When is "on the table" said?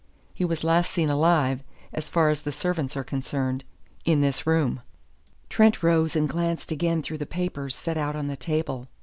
8.15-8.87